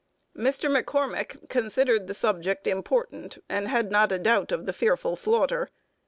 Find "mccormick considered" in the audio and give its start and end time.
0.67-2.07